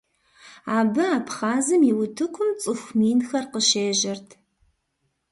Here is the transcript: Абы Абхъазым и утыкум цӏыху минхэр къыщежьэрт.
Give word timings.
Абы 0.77 1.03
Абхъазым 1.17 1.81
и 1.89 1.91
утыкум 2.01 2.49
цӏыху 2.61 2.91
минхэр 2.97 3.45
къыщежьэрт. 3.51 4.29